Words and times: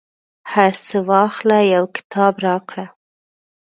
هرڅه 0.53 0.97
واخله، 1.09 1.59
یو 1.75 1.83
کتاب 1.95 2.33
راکړه 2.47 2.85